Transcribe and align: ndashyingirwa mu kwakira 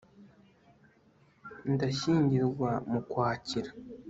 ndashyingirwa 1.73 2.69
mu 2.91 2.99
kwakira 3.09 3.69